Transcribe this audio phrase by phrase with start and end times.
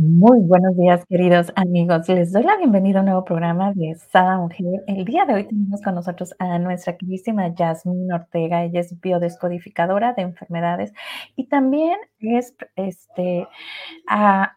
[0.00, 2.08] Muy buenos días, queridos amigos.
[2.08, 4.84] Les doy la bienvenida a un nuevo programa de Sada Mujer.
[4.86, 8.62] El día de hoy tenemos con nosotros a nuestra queridísima Yasmín Ortega.
[8.62, 10.92] Ella es biodescodificadora de enfermedades
[11.34, 13.48] y también es este,
[14.08, 14.56] a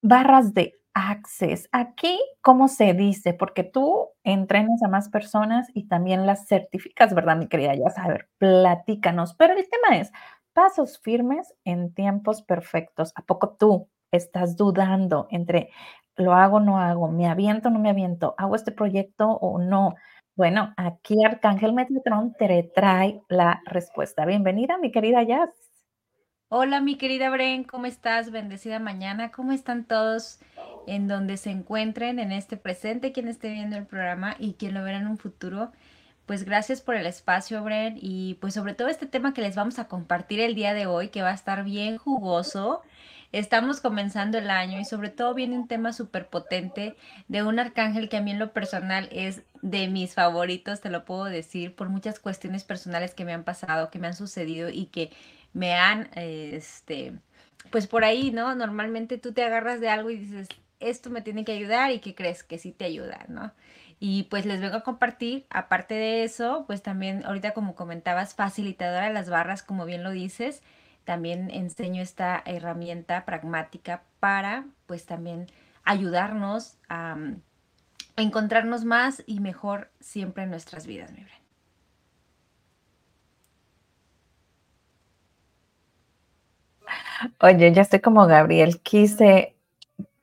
[0.00, 1.68] barras de access.
[1.72, 3.34] Aquí, ¿cómo se dice?
[3.34, 7.74] Porque tú entrenas a más personas y también las certificas, ¿verdad, mi querida?
[7.74, 9.34] Ya saber, platícanos.
[9.34, 10.10] Pero el tema es
[10.54, 13.12] pasos firmes en tiempos perfectos.
[13.14, 15.70] ¿A poco tú estás dudando entre
[16.16, 19.94] lo hago o no hago, me aviento no me aviento, hago este proyecto o no?
[20.36, 24.24] Bueno, aquí Arcángel Metatron te trae la respuesta.
[24.24, 25.50] Bienvenida, mi querida Jazz.
[26.48, 28.30] Hola, mi querida Bren, ¿cómo estás?
[28.30, 29.30] Bendecida mañana.
[29.30, 30.40] ¿Cómo están todos
[30.86, 34.82] en donde se encuentren en este presente, quien esté viendo el programa y quien lo
[34.82, 35.72] verá en un futuro?
[36.26, 39.78] Pues gracias por el espacio, Bren, y pues sobre todo este tema que les vamos
[39.78, 42.82] a compartir el día de hoy, que va a estar bien jugoso.
[43.32, 46.96] Estamos comenzando el año y sobre todo viene un tema súper potente
[47.28, 51.04] de un arcángel que a mí en lo personal es de mis favoritos, te lo
[51.04, 54.86] puedo decir, por muchas cuestiones personales que me han pasado, que me han sucedido y
[54.86, 55.12] que
[55.52, 57.12] me han, este,
[57.70, 58.52] pues por ahí, ¿no?
[58.56, 60.48] Normalmente tú te agarras de algo y dices,
[60.80, 63.52] esto me tiene que ayudar y que crees que sí te ayuda, ¿no?
[64.00, 69.06] Y pues les vengo a compartir, aparte de eso, pues también ahorita como comentabas, facilitadora
[69.06, 70.62] de las barras, como bien lo dices,
[71.10, 75.48] también enseño esta herramienta pragmática para pues también
[75.82, 77.16] ayudarnos a,
[78.14, 81.40] a encontrarnos más y mejor siempre en nuestras vidas, mi Bren.
[87.40, 89.56] Oye, ya estoy como Gabriel, quise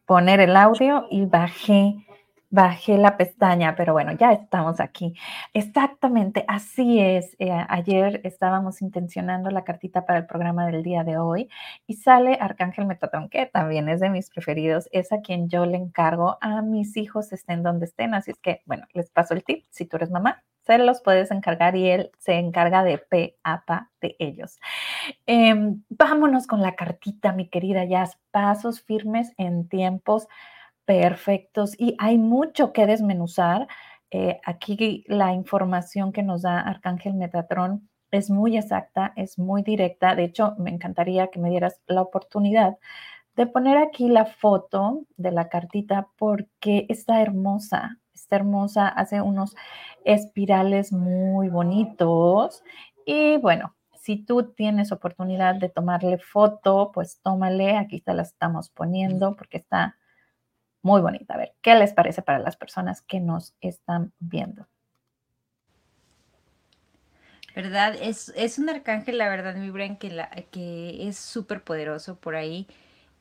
[0.06, 2.07] poner el audio y bajé
[2.50, 5.14] Bajé la pestaña, pero bueno, ya estamos aquí.
[5.54, 7.36] Exactamente, así es.
[7.40, 11.50] Eh, ayer estábamos intencionando la cartita para el programa del día de hoy
[11.88, 14.88] y sale Arcángel Metatron, que también es de mis preferidos.
[14.94, 18.14] Es a quien yo le encargo a mis hijos, estén donde estén.
[18.14, 19.66] Así es que, bueno, les paso el tip.
[19.70, 22.98] Si tú eres mamá, se los puedes encargar y él se encarga de
[23.44, 24.58] PAPA de ellos.
[25.26, 28.18] Em, vámonos con la cartita, mi querida Jazz.
[28.32, 30.28] Pasos firmes en tiempos
[30.88, 33.68] perfectos y hay mucho que desmenuzar.
[34.10, 40.16] Eh, aquí la información que nos da Arcángel Metatron es muy exacta, es muy directa.
[40.16, 42.78] De hecho, me encantaría que me dieras la oportunidad
[43.36, 49.56] de poner aquí la foto de la cartita porque está hermosa, está hermosa, hace unos
[50.06, 52.64] espirales muy bonitos.
[53.06, 58.70] Y bueno, si tú tienes oportunidad de tomarle foto, pues tómale, aquí te la estamos
[58.70, 59.98] poniendo porque está
[60.88, 61.34] muy bonita.
[61.34, 64.68] A ver, ¿qué les parece para las personas que nos están viendo?
[67.54, 67.96] ¿Verdad?
[68.00, 72.36] Es, es un arcángel, la verdad, mi Bren, que, la, que es súper poderoso por
[72.36, 72.68] ahí,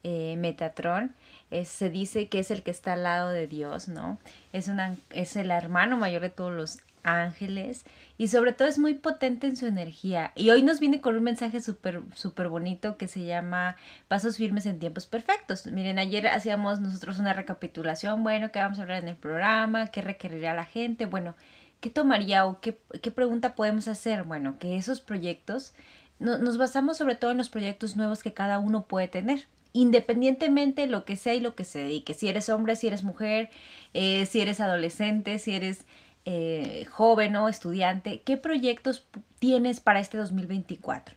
[0.05, 1.17] eh, Metatron.
[1.65, 4.19] se dice que es el que está al lado de Dios, ¿no?
[4.53, 7.85] Es, una, es el hermano mayor de todos los ángeles
[8.19, 10.33] y sobre todo es muy potente en su energía.
[10.35, 13.77] Y hoy nos viene con un mensaje súper, súper bonito que se llama
[14.09, 15.67] Pasos firmes en tiempos perfectos.
[15.67, 19.89] Miren, ayer hacíamos nosotros una recapitulación, bueno, ¿qué vamos a hablar en el programa?
[19.89, 21.07] ¿Qué requeriría la gente?
[21.07, 21.37] Bueno,
[21.81, 24.25] ¿qué tomaría o qué, qué pregunta podemos hacer?
[24.25, 25.75] Bueno, que esos proyectos,
[26.19, 29.47] nos basamos sobre todo en los proyectos nuevos que cada uno puede tener
[29.77, 32.15] independientemente de lo que sea y lo que se dedique.
[32.15, 33.51] Si eres hombre, si eres mujer,
[33.93, 35.85] eh, si eres adolescente, si eres
[36.29, 39.07] eh, joven o estudiante, ¿qué proyectos
[39.39, 41.15] tienes para este 2024?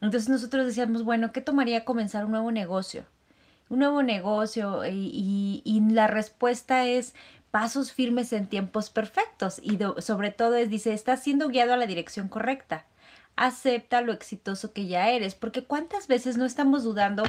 [0.00, 3.04] Entonces nosotros decíamos, bueno, ¿qué tomaría comenzar un nuevo negocio?
[3.68, 7.12] Un nuevo negocio y, la respuesta es
[7.50, 11.86] pasos firmes en tiempos perfectos y sobre todo es, dice, estás siendo guiado a la
[11.86, 12.84] dirección correcta.
[13.34, 17.24] Acepta lo exitoso que ya eres, porque cuántas veces no estamos dudando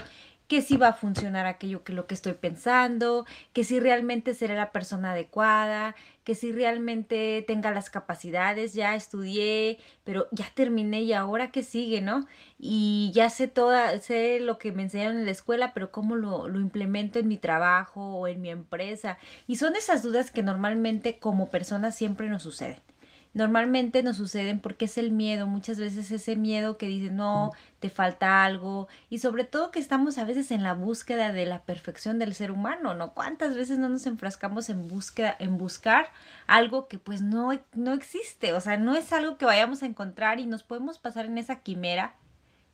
[0.47, 4.55] que si va a funcionar aquello que lo que estoy pensando, que si realmente seré
[4.55, 11.13] la persona adecuada, que si realmente tenga las capacidades, ya estudié, pero ya terminé y
[11.13, 12.27] ahora qué sigue, ¿no?
[12.57, 16.47] Y ya sé toda, sé lo que me enseñaron en la escuela, pero cómo lo,
[16.47, 19.17] lo implemento en mi trabajo o en mi empresa.
[19.47, 22.81] Y son esas dudas que normalmente como personas siempre nos suceden
[23.33, 27.89] normalmente nos suceden porque es el miedo, muchas veces ese miedo que dice, no, te
[27.89, 32.19] falta algo, y sobre todo que estamos a veces en la búsqueda de la perfección
[32.19, 33.13] del ser humano, ¿no?
[33.13, 36.11] ¿Cuántas veces no nos enfrascamos en búsqueda, en buscar
[36.45, 38.53] algo que pues no, no existe?
[38.53, 41.57] O sea, no es algo que vayamos a encontrar y nos podemos pasar en esa
[41.57, 42.15] quimera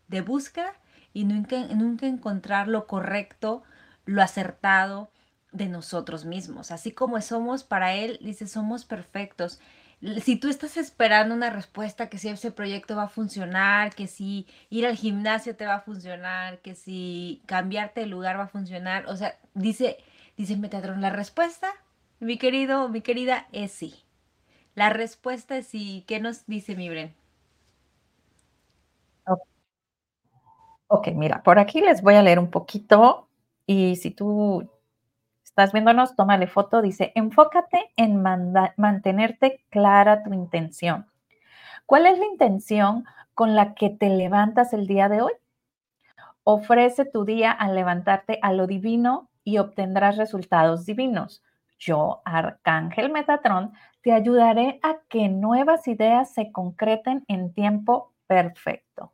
[0.09, 0.73] de búsqueda
[1.13, 3.63] y nunca, nunca encontrar lo correcto,
[4.05, 5.09] lo acertado
[5.51, 6.71] de nosotros mismos.
[6.71, 9.59] Así como somos para Él, dice, somos perfectos
[10.21, 14.47] si tú estás esperando una respuesta, que si ese proyecto va a funcionar, que si
[14.69, 19.05] ir al gimnasio te va a funcionar, que si cambiarte de lugar va a funcionar,
[19.07, 19.97] o sea, dice,
[20.37, 21.73] dice Metatron, la respuesta,
[22.19, 23.95] mi querido, mi querida, es sí.
[24.75, 26.05] La respuesta es sí.
[26.07, 27.13] ¿Qué nos dice mi Bren?
[30.87, 33.27] Ok, mira, por aquí les voy a leer un poquito
[33.67, 34.69] y si tú
[35.59, 38.23] estás viéndonos, tómale foto, dice, enfócate en
[38.77, 41.11] mantenerte clara tu intención.
[41.85, 43.03] ¿Cuál es la intención
[43.33, 45.33] con la que te levantas el día de hoy?
[46.45, 51.43] Ofrece tu día al levantarte a lo divino y obtendrás resultados divinos.
[51.77, 59.11] Yo, Arcángel Metatron, te ayudaré a que nuevas ideas se concreten en tiempo perfecto.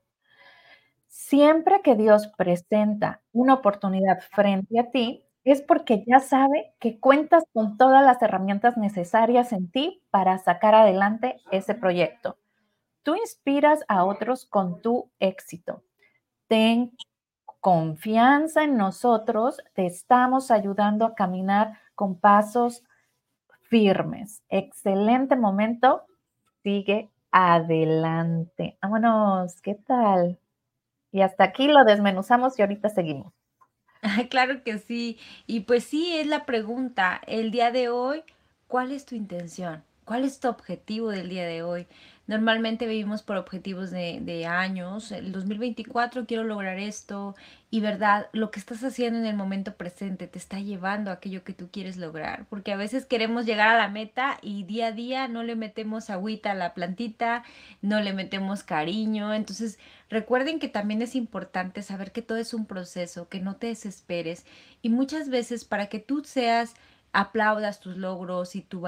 [1.07, 7.44] Siempre que Dios presenta una oportunidad frente a ti, es porque ya sabe que cuentas
[7.53, 12.38] con todas las herramientas necesarias en ti para sacar adelante ese proyecto.
[13.03, 15.83] Tú inspiras a otros con tu éxito.
[16.47, 16.92] Ten
[17.62, 22.83] confianza en nosotros, te estamos ayudando a caminar con pasos
[23.62, 24.42] firmes.
[24.50, 26.06] Excelente momento.
[26.63, 28.77] Sigue adelante.
[28.81, 30.39] Vámonos, ¿qué tal?
[31.12, 33.34] Y hasta aquí lo desmenuzamos y ahorita seguimos.
[34.30, 35.18] Claro que sí.
[35.48, 37.22] Y pues sí, es la pregunta.
[37.28, 38.24] El día de hoy,
[38.68, 39.84] ¿cuál es tu intención?
[40.06, 41.88] ¿Cuál es tu objetivo del día de hoy?
[42.27, 45.12] Normalmente vivimos por objetivos de, años.
[45.12, 47.36] El 2024 quiero lograr esto.
[47.69, 51.44] Y verdad, lo que estás haciendo en el momento presente te está llevando a aquello
[51.44, 52.45] que tú quieres lograr.
[52.50, 56.10] Porque a veces queremos llegar a la meta y día a día no le metemos
[56.10, 57.44] agüita a la plantita,
[57.83, 59.31] no le metemos cariño.
[59.31, 59.78] Entonces,
[60.10, 64.45] recuerden que también es importante saber que todo es un proceso, que no te desesperes.
[64.81, 66.74] Y muchas veces para que tú seas,
[67.13, 68.83] aplaudas tus logros y tu,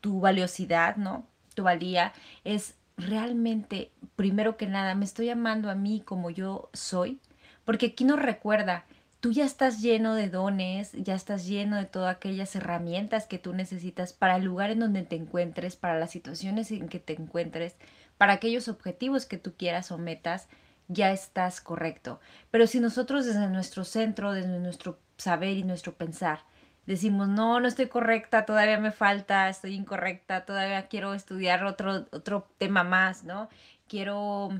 [0.00, 1.26] tu valiosidad, ¿no?
[1.56, 2.12] Tu valía
[2.44, 7.18] es realmente, primero que nada, me estoy amando a mí como yo soy,
[7.64, 8.84] porque aquí nos recuerda,
[9.20, 13.52] tú ya estás lleno de dones, ya estás lleno de todas aquellas herramientas que tú
[13.52, 17.74] necesitas para el lugar en donde te encuentres, para las situaciones en que te encuentres,
[18.18, 20.48] para aquellos objetivos que tú quieras o metas,
[20.88, 22.20] ya estás correcto.
[22.50, 26.44] Pero si nosotros desde nuestro centro, desde nuestro saber y nuestro pensar,
[26.86, 32.48] decimos, no, no estoy correcta, todavía me falta, estoy incorrecta, todavía quiero estudiar otro, otro
[32.58, 33.48] tema más, ¿no?
[33.88, 34.50] Quiero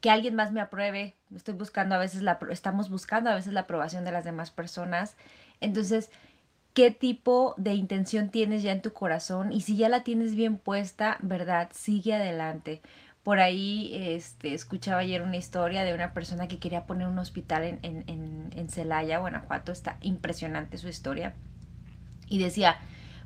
[0.00, 3.60] que alguien más me apruebe, estoy buscando a veces la, estamos buscando a veces la
[3.60, 5.16] aprobación de las demás personas.
[5.60, 6.10] Entonces,
[6.72, 9.52] ¿qué tipo de intención tienes ya en tu corazón?
[9.52, 11.70] Y si ya la tienes bien puesta, ¿verdad?
[11.72, 12.80] Sigue adelante.
[13.22, 17.62] Por ahí este, escuchaba ayer una historia de una persona que quería poner un hospital
[17.64, 19.70] en, en, en, en Celaya, Guanajuato.
[19.70, 21.34] Está impresionante su historia
[22.28, 22.78] y decía,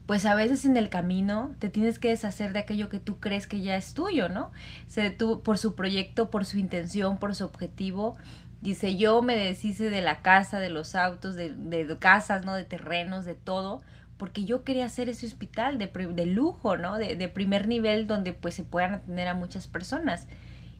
[0.06, 3.46] pues a veces en el camino te tienes que deshacer de aquello que tú crees
[3.46, 4.52] que ya es tuyo, ¿no?
[4.86, 8.16] Se detuvo por su proyecto, por su intención, por su objetivo.
[8.60, 12.54] Dice, yo me deshice de la casa, de los autos, de, de casas, ¿no?
[12.54, 13.82] De terrenos, de todo,
[14.16, 16.98] porque yo quería hacer ese hospital de, de lujo, ¿no?
[16.98, 20.26] De, de, primer nivel donde pues se puedan atender a muchas personas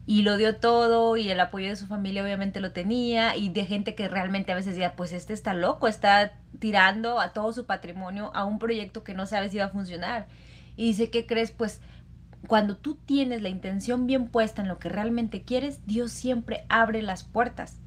[0.07, 3.65] y lo dio todo y el apoyo de su familia obviamente lo tenía y de
[3.65, 7.67] gente que realmente a veces decía, pues este está loco, está tirando a todo su
[7.67, 10.29] patrimonio a un proyecto que no sabe si va a funcionar.
[10.77, 11.51] Y dice, ¿qué crees?
[11.51, 11.81] Pues
[12.47, 17.03] cuando tú tienes la intención bien puesta en lo que realmente quieres, Dios siempre abre
[17.03, 17.81] las puertas.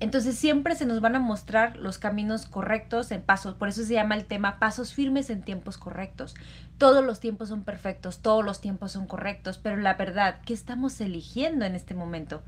[0.00, 3.92] Entonces siempre se nos van a mostrar los caminos correctos en pasos, por eso se
[3.92, 6.34] llama el tema pasos firmes en tiempos correctos.
[6.78, 11.00] Todos los tiempos son perfectos, todos los tiempos son correctos, pero la verdad, ¿qué estamos
[11.00, 12.42] eligiendo en este momento?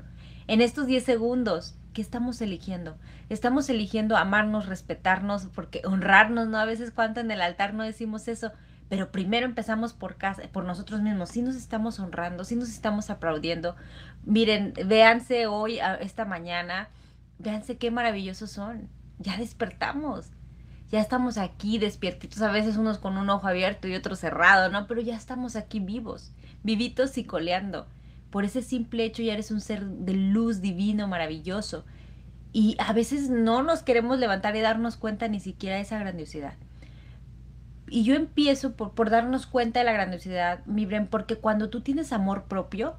[0.47, 2.97] En estos 10 segundos, ¿qué estamos eligiendo?
[3.29, 6.57] Estamos eligiendo amarnos, respetarnos, porque honrarnos, ¿no?
[6.57, 8.51] A veces cuánto en el altar no decimos eso,
[8.89, 11.29] pero primero empezamos por casa, por nosotros mismos.
[11.29, 13.75] Si nos estamos honrando, si nos estamos aplaudiendo.
[14.25, 16.89] Miren, véanse hoy, esta mañana,
[17.39, 18.89] Véanse qué maravillosos son.
[19.17, 20.31] Ya despertamos.
[20.91, 24.87] Ya estamos aquí despiertitos, a veces unos con un ojo abierto y otro cerrado, ¿no?
[24.87, 26.31] Pero ya estamos aquí vivos,
[26.63, 27.87] vivitos y coleando.
[28.31, 31.85] Por ese simple hecho ya eres un ser de luz divino, maravilloso.
[32.51, 36.55] Y a veces no nos queremos levantar y darnos cuenta ni siquiera de esa grandiosidad.
[37.87, 41.81] Y yo empiezo por, por darnos cuenta de la grandiosidad, mi Bren, porque cuando tú
[41.81, 42.95] tienes amor propio,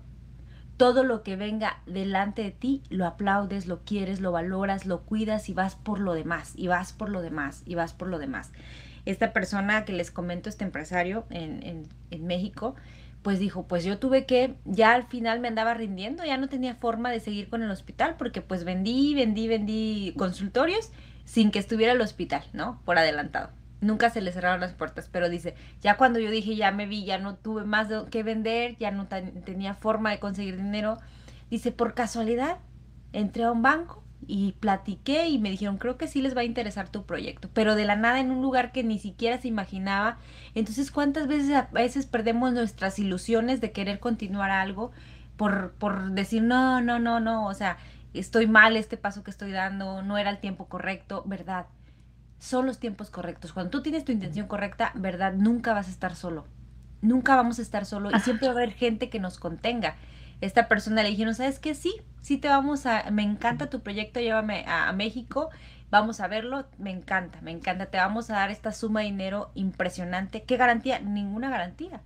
[0.81, 5.51] todo lo que venga delante de ti lo aplaudes, lo quieres, lo valoras, lo cuidas
[5.51, 8.51] y vas por lo demás, y vas por lo demás, y vas por lo demás.
[9.05, 12.77] Esta persona que les comento, este empresario en, en, México,
[13.21, 16.75] pues dijo, pues yo tuve que, ya al final me andaba rindiendo, ya no tenía
[16.77, 20.93] forma de seguir con el hospital, porque pues vendí, vendí, vendí consultorios
[21.27, 22.81] sin que estuviera el hospital, ¿no?
[22.87, 23.51] Por adelantado.
[23.81, 27.05] Nunca se le cerraron las puertas, pero dice, ya cuando yo dije, ya me vi,
[27.05, 30.99] ya no tuve más que vender, ya no tenía forma de conseguir dinero,
[31.51, 32.59] dice, por casualidad,
[33.13, 36.45] entré a un banco y platiqué y me dijeron, creo que sí les va a
[36.45, 40.19] interesar tu proyecto, pero de la nada en un lugar que ni siquiera se imaginaba.
[40.55, 44.93] Entonces, ¿cuántas veces a veces perdemos nuestras ilusiones de querer continuar algo
[45.37, 47.79] por, por decir, no, no, no, no, o sea,
[48.13, 51.67] estoy mal este paso que estoy dando, no era el tiempo correcto, ¿verdad?
[52.41, 53.53] Son los tiempos correctos.
[53.53, 55.35] Cuando tú tienes tu intención correcta, ¿verdad?
[55.35, 56.47] Nunca vas a estar solo.
[57.03, 59.97] Nunca vamos a estar solo y siempre va a haber gente que nos contenga.
[60.41, 61.75] Esta persona le dijeron, ¿sabes qué?
[61.75, 65.51] Sí, sí te vamos a, me encanta tu proyecto, llévame a, México,
[65.91, 69.51] vamos a verlo, me encanta, me encanta, te vamos a dar esta suma de dinero
[69.55, 70.43] impresionante.
[70.43, 70.99] ¿Qué garantía?
[70.99, 72.01] Ninguna garantía.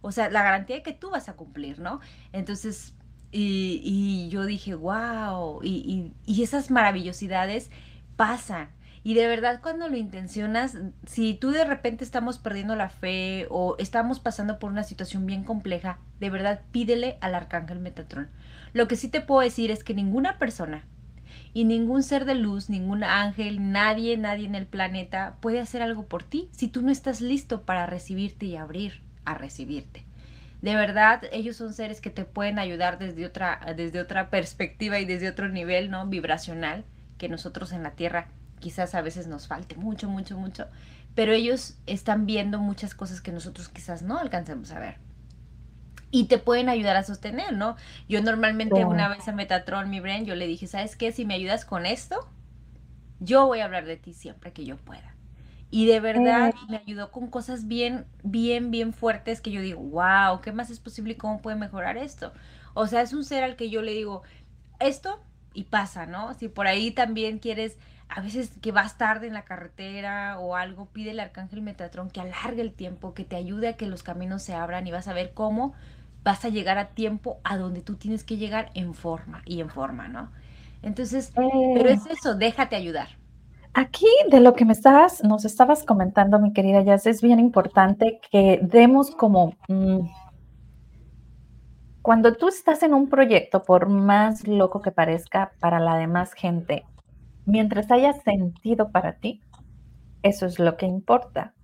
[0.00, 2.00] O sea, la garantía de que tú vas a cumplir, ¿no?
[2.32, 2.94] Entonces,
[3.32, 7.70] y, yo dije, wow, y, y esas maravillosidades
[8.14, 8.68] pasan
[9.04, 13.76] y de verdad cuando lo intencionas, si tú de repente estamos perdiendo la fe o
[13.78, 18.28] estamos pasando por una situación bien compleja, de verdad pídele al arcángel Metatrón.
[18.72, 20.84] Lo que sí te puedo decir es que ninguna persona
[21.52, 26.06] y ningún ser de luz, ningún ángel, nadie, nadie en el planeta puede hacer algo
[26.06, 30.04] por ti si tú no estás listo para recibirte y abrir a recibirte.
[30.62, 35.04] De verdad, ellos son seres que te pueden ayudar desde otra, desde otra perspectiva y
[35.04, 36.06] desde otro nivel, ¿no?
[36.06, 36.84] Vibracional
[37.18, 38.28] que nosotros en la Tierra
[38.62, 40.68] quizás a veces nos falte mucho, mucho, mucho,
[41.14, 44.96] pero ellos están viendo muchas cosas que nosotros quizás no alcancemos a ver.
[46.10, 47.76] Y te pueden ayudar a sostener, ¿no?
[48.08, 51.10] Yo normalmente una vez a Metatron, mi brain, yo le dije, ¿sabes qué?
[51.10, 52.28] Si me ayudas con esto,
[53.18, 55.14] yo voy a hablar de ti siempre que yo pueda.
[55.70, 60.42] Y de verdad me ayudó con cosas bien, bien, bien fuertes que yo digo, wow,
[60.42, 62.32] ¿qué más es posible y cómo puede mejorar esto?
[62.74, 64.22] O sea, es un ser al que yo le digo,
[64.80, 65.18] esto
[65.54, 66.34] y pasa, ¿no?
[66.34, 67.78] Si por ahí también quieres
[68.14, 72.20] a veces que vas tarde en la carretera o algo, pide el arcángel Metatrón que
[72.20, 75.14] alargue el tiempo, que te ayude a que los caminos se abran y vas a
[75.14, 75.72] ver cómo
[76.22, 79.70] vas a llegar a tiempo a donde tú tienes que llegar en forma y en
[79.70, 80.30] forma, ¿no?
[80.82, 82.10] Entonces, pero es eh.
[82.12, 83.08] eso, déjate ayudar.
[83.74, 88.20] Aquí de lo que me estabas, nos estabas comentando, mi querida Jazz, es bien importante
[88.30, 90.00] que demos como mm,
[92.02, 96.84] cuando tú estás en un proyecto, por más loco que parezca para la demás gente,
[97.46, 99.40] mientras haya sentido para ti,
[100.22, 101.54] eso es lo que importa.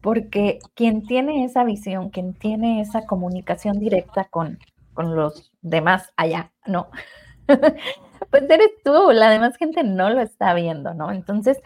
[0.00, 4.58] Porque quien tiene esa visión, quien tiene esa comunicación directa con,
[4.94, 6.88] con los demás allá, ¿no?
[8.30, 11.12] pues eres tú, la demás gente no lo está viendo, ¿no?
[11.12, 11.60] Entonces,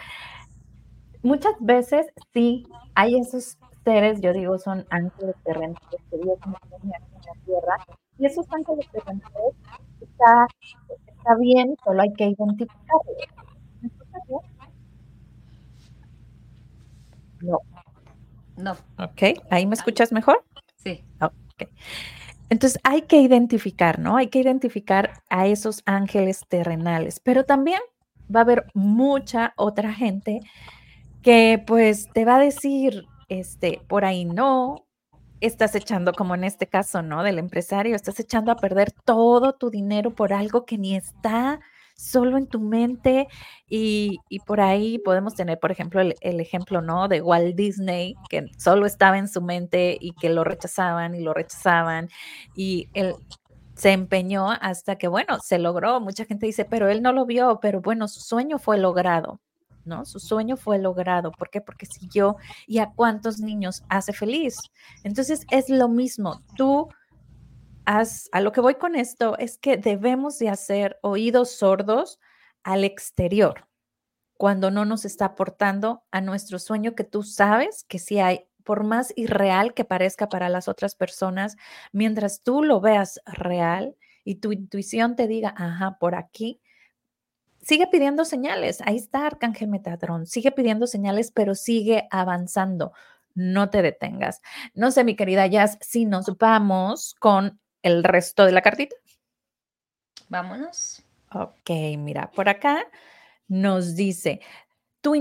[1.22, 5.78] muchas veces sí hay esos seres, yo digo, son ángeles terrenales
[6.10, 6.98] que Dios en la
[7.44, 7.76] tierra,
[8.18, 9.54] y esos ángeles terrenales
[10.00, 10.46] está
[11.26, 13.02] está bien, solo hay que identificarlo.
[17.40, 17.58] No.
[18.56, 18.72] No.
[18.98, 20.44] Ok, ¿ahí me escuchas mejor?
[20.76, 21.04] Sí.
[21.20, 21.68] Ok.
[22.48, 24.16] Entonces hay que identificar, ¿no?
[24.16, 27.80] Hay que identificar a esos ángeles terrenales, pero también
[28.34, 30.40] va a haber mucha otra gente
[31.22, 34.85] que pues te va a decir, este, por ahí no,
[35.40, 37.22] estás echando, como en este caso, ¿no?
[37.22, 41.60] Del empresario, estás echando a perder todo tu dinero por algo que ni está
[41.96, 43.26] solo en tu mente
[43.68, 47.08] y, por ahí podemos tener, por ejemplo, el, ejemplo, ¿no?
[47.08, 51.32] De Walt Disney, que solo estaba en su mente y que lo rechazaban y lo
[51.34, 52.08] rechazaban
[52.54, 53.14] y él
[53.74, 56.00] se empeñó hasta que, bueno, se logró.
[56.00, 59.40] Mucha gente dice, pero él no lo vio, pero bueno, su sueño fue logrado.
[60.04, 61.30] Su sueño fue logrado.
[61.32, 61.60] ¿Por qué?
[61.60, 64.58] Porque siguió y a cuántos niños hace feliz.
[65.04, 66.42] Entonces es lo mismo.
[66.56, 66.88] Tú
[67.84, 72.18] has, a lo que voy con esto es que debemos de hacer oídos sordos
[72.64, 73.66] al exterior
[74.36, 78.84] cuando no nos está aportando a nuestro sueño que tú sabes que si hay, por
[78.84, 81.56] más irreal que parezca para las otras personas,
[81.92, 86.60] mientras tú lo veas real y tu intuición te diga, ajá, por aquí,
[87.66, 88.80] sigue pidiendo señales.
[88.82, 90.26] Ahí está Arcángel Metatron.
[90.26, 92.92] Sigue pidiendo señales, pero sigue avanzando.
[93.34, 94.40] No te detengas.
[94.74, 98.94] No sé, mi querida Jazz, si nos vamos con el resto de la cartita.
[100.28, 101.02] Vámonos.
[101.32, 102.86] Ok, mira, por acá
[103.48, 104.40] nos dice,
[105.00, 105.14] tu,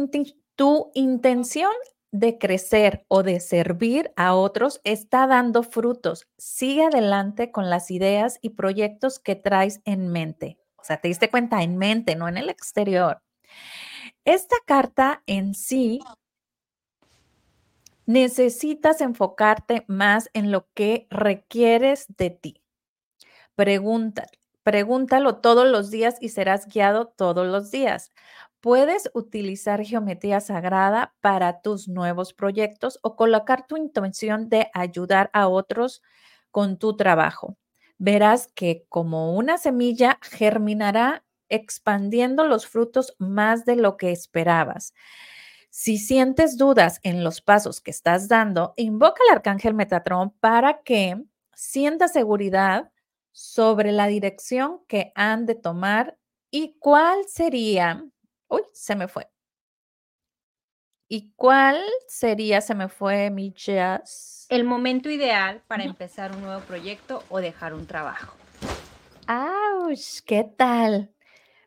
[0.56, 1.72] tu intención
[2.12, 6.28] de crecer o de servir a otros está dando frutos.
[6.38, 10.60] Sigue adelante con las ideas y proyectos que traes en mente.
[10.86, 13.24] O sea, te diste cuenta en mente, no en el exterior.
[14.24, 16.00] Esta carta en sí
[18.06, 22.62] necesitas enfocarte más en lo que requieres de ti.
[23.56, 24.28] Pregunta,
[24.62, 28.12] pregúntalo todos los días y serás guiado todos los días.
[28.62, 35.48] puedes utilizar geometría sagrada para tus nuevos proyectos o colocar tu intención de ayudar a
[35.48, 36.04] otros
[36.52, 37.58] con tu trabajo.
[37.98, 44.94] Verás que como una semilla germinará expandiendo los frutos más de lo que esperabas.
[45.70, 51.22] Si sientes dudas en los pasos que estás dando, invoca al arcángel Metatrón para que
[51.54, 52.92] sienta seguridad
[53.32, 56.18] sobre la dirección que han de tomar
[56.52, 58.06] y cuál sería,
[58.48, 59.28] uy, se me fue.
[61.16, 64.48] ¿Y cuál sería, se me fue mi jazz?
[64.50, 68.36] El momento ideal para empezar un nuevo proyecto o dejar un trabajo.
[69.26, 70.20] ¡Auch!
[70.26, 71.14] ¿Qué tal?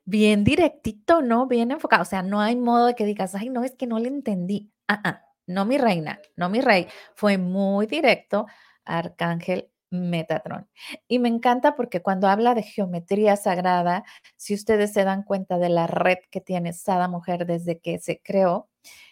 [0.05, 1.47] Bien directito, ¿no?
[1.47, 2.03] Bien enfocado.
[2.03, 4.71] O sea, no hay modo de que digas, ay, no, es que no le entendí.
[4.87, 6.87] Ah, ah, no, mi reina, no, mi rey.
[7.15, 8.45] Fue muy directo,
[8.85, 10.69] Arcángel Metatron.
[11.09, 14.05] Y me encanta porque cuando habla de geometría sagrada,
[14.37, 18.21] si ustedes se dan cuenta de la red que tiene Sada Mujer desde que se
[18.21, 18.69] creó,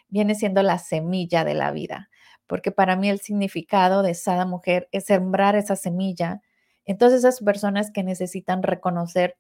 [0.09, 2.11] viene siendo la semilla de la vida.
[2.47, 6.43] Porque para mí el significado de Sada Mujer es sembrar esa semilla.
[6.85, 9.37] Entonces esas personas que necesitan reconocer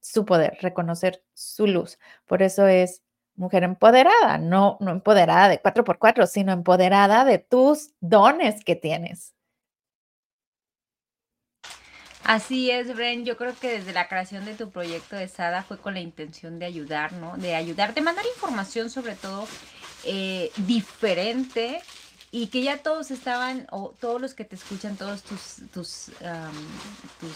[0.00, 1.98] su poder, reconocer su luz.
[2.26, 3.02] Por eso es
[3.34, 9.34] mujer empoderada, no, no empoderada de 4x4, sino empoderada de tus dones que tienes.
[12.24, 13.24] Así es, Bren.
[13.24, 16.60] Yo creo que desde la creación de tu proyecto de SADA fue con la intención
[16.60, 17.36] de ayudar, ¿no?
[17.36, 19.46] De ayudar, de mandar información sobre todo
[20.04, 21.82] eh, diferente
[22.34, 26.10] y que ya todos estaban, o todos los que te escuchan, todos tus, tus,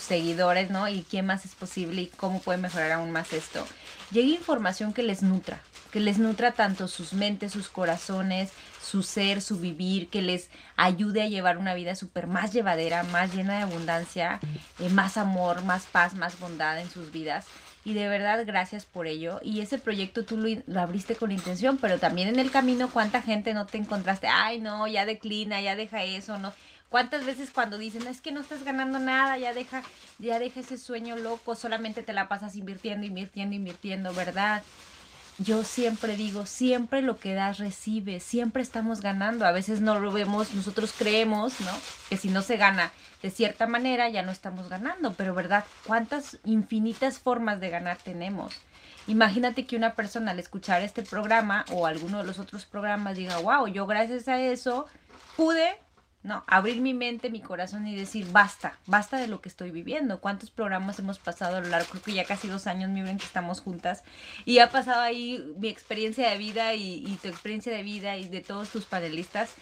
[0.00, 0.88] seguidores, ¿no?
[0.88, 3.66] Y quién más es posible y cómo puede mejorar aún más esto.
[4.10, 5.60] Llegue información que les nutra,
[5.92, 11.22] que les nutra tanto sus mentes, sus corazones, su ser, su vivir, que les ayude
[11.22, 14.40] a llevar una vida súper más llevadera, más llena de abundancia,
[14.78, 17.44] eh, más amor, más paz, más bondad en sus vidas
[17.86, 19.38] y de verdad gracias por ello.
[19.44, 23.54] Y ese proyecto tú lo, abriste con intención, pero también en el camino cuánta gente
[23.54, 26.52] no te encontraste, ay no, ya declina, ya deja eso, no.
[26.88, 29.84] ¿Cuántas veces cuando dicen, es que no estás ganando nada, ya deja,
[30.18, 34.64] ya deja ese sueño loco, solamente te la pasas invirtiendo, invirtiendo, invirtiendo, ¿verdad?
[35.38, 39.46] Yo siempre digo, siempre lo que das recibe, siempre estamos ganando.
[39.46, 41.72] A veces no lo vemos, nosotros creemos, ¿no?
[42.08, 45.64] Que si no se gana de cierta manera ya no estamos ganando, pero ¿verdad?
[45.86, 48.54] ¿Cuántas infinitas formas de ganar tenemos?
[49.08, 53.38] Imagínate que una persona al escuchar este programa o alguno de los otros programas diga,
[53.38, 54.86] wow, yo gracias a eso
[55.36, 55.78] pude
[56.26, 60.18] no, abrir mi mente, mi corazón y decir, basta, basta de lo que estoy viviendo.
[60.18, 61.88] ¿Cuántos programas hemos pasado a lo largo?
[61.88, 64.02] Creo que ya casi dos años, miren que estamos juntas.
[64.44, 68.40] Y ha pasado ahí mi experiencia de vida y, tu experiencia de vida y de
[68.40, 69.54] todos tus panelistas.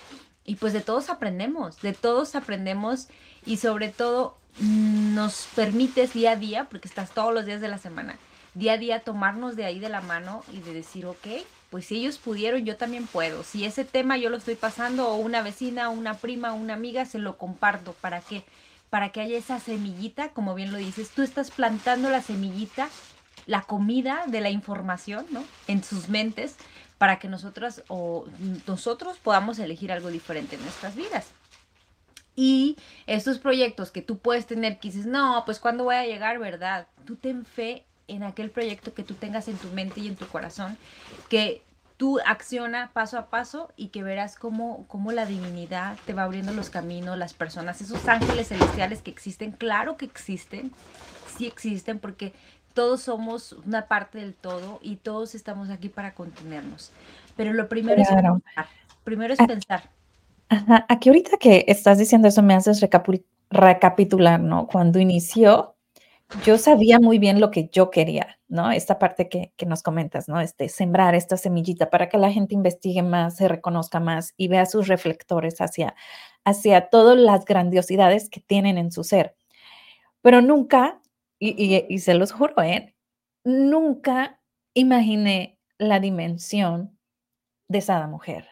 [0.47, 3.09] Y pues de todos aprendemos, de todos aprendemos
[3.45, 7.77] y sobre todo nos permites día a día, porque estás todos los días de la
[7.77, 8.17] semana,
[8.55, 11.27] día a día tomarnos de ahí de la mano y de decir, ok,
[11.75, 13.43] pues si ellos pudieron, yo también puedo.
[13.43, 17.19] Si ese tema yo lo estoy pasando o una vecina, una prima, una amiga, se
[17.19, 17.97] lo comparto.
[18.01, 18.45] ¿Para qué?
[18.91, 22.91] Para que haya esa semillita, como bien lo dices, tú estás plantando la semillita,
[23.47, 25.43] la comida de la información, ¿no?
[25.67, 26.55] En sus mentes,
[26.97, 28.25] para que nosotras o
[28.69, 31.33] nosotros podamos elegir algo diferente en nuestras vidas.
[32.37, 32.77] Y
[33.09, 36.87] estos proyectos que tú puedes tener, que dices, no, pues cuando voy a llegar, ¿verdad?
[37.05, 40.27] Tú ten fe en aquel proyecto que tú tengas en tu mente y en tu
[40.27, 40.77] corazón,
[41.29, 41.63] que
[41.97, 46.53] tú acciona paso a paso y que verás cómo, cómo la divinidad te va abriendo
[46.53, 50.73] los caminos, las personas, esos ángeles celestiales que existen, claro que existen,
[51.37, 52.33] sí existen porque
[52.75, 56.91] todos somos una parte del todo y todos estamos aquí para contenernos.
[57.37, 58.67] Pero lo primero es pensar.
[59.05, 59.91] Primero es ah, pensar.
[60.49, 62.85] Ajá, aquí ahorita que estás diciendo eso me haces
[63.51, 64.67] recapitular, ¿no?
[64.67, 65.74] Cuando inició,
[66.43, 68.73] yo sabía muy bien lo que yo quería, ¿no?
[68.73, 70.41] Esta parte que, nos comentas, ¿no?
[70.41, 74.67] Este, sembrar esta semillita para que la gente investigue más, se reconozca más y vea
[74.67, 75.95] sus reflectores hacia,
[76.45, 79.37] hacia todas las grandiosidades que tienen en su ser.
[80.23, 81.01] Pero nunca,
[81.39, 82.95] y, se los juro, ¿eh?
[83.45, 84.41] Nunca
[84.75, 86.99] imaginé la dimensión
[87.69, 88.49] de esa mujer.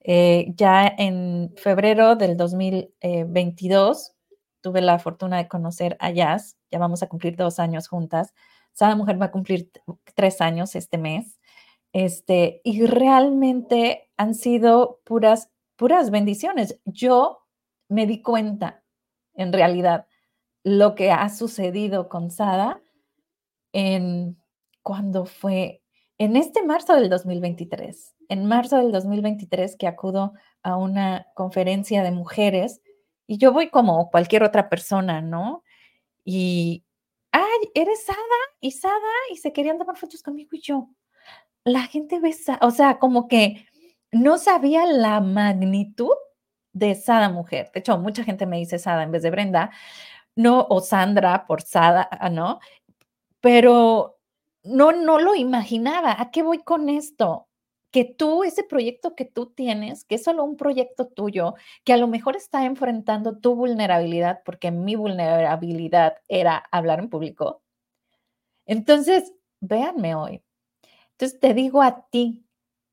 [0.00, 4.16] Eh, ya en febrero del 2022
[4.60, 8.34] tuve la fortuna de conocer a Jazz, ya vamos a cumplir dos años juntas.
[8.72, 9.70] Sada Mujer va a cumplir
[10.14, 11.38] tres años este mes.
[11.92, 16.78] Este, y realmente han sido puras, puras bendiciones.
[16.84, 17.46] Yo
[17.88, 18.82] me di cuenta,
[19.34, 20.06] en realidad,
[20.62, 22.82] lo que ha sucedido con Sada
[23.72, 24.36] en
[24.82, 25.82] cuando fue
[26.18, 28.14] en este marzo del 2023.
[28.28, 32.80] En marzo del 2023 que acudo a una conferencia de mujeres
[33.26, 35.62] y yo voy como cualquier otra persona, ¿no?
[36.26, 36.84] Y,
[37.32, 38.18] ay, eres Sada
[38.60, 38.96] y Sada,
[39.32, 40.90] y se querían tomar fotos conmigo y yo.
[41.64, 43.66] la gente ve, o sea, como que
[44.12, 46.14] no sabía la magnitud
[46.72, 47.70] de Sada mujer.
[47.74, 49.70] De hecho, mucha gente me dice Sada en vez de Brenda,
[50.36, 52.60] no, o Sandra por Sada, ¿no?
[53.40, 54.18] Pero
[54.64, 56.16] no, no lo imaginaba.
[56.20, 57.48] ¿A qué voy con esto?
[57.90, 61.96] Que tú, ese proyecto que tú tienes, que es solo un proyecto tuyo, que a
[61.96, 67.62] lo mejor está enfrentando tu vulnerabilidad, porque mi vulnerabilidad era hablar en público.
[68.66, 70.42] Entonces, véanme hoy.
[71.12, 72.46] Entonces, te digo a ti,